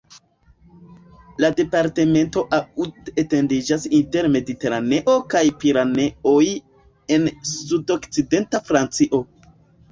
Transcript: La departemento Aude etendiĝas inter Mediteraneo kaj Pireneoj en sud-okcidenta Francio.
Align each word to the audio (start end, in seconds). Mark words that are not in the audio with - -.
La 1.43 1.51
departemento 1.59 2.43
Aude 2.57 3.13
etendiĝas 3.25 3.85
inter 3.99 4.29
Mediteraneo 4.37 5.15
kaj 5.35 5.45
Pireneoj 5.63 6.43
en 7.19 7.31
sud-okcidenta 7.55 8.67
Francio. 8.73 9.25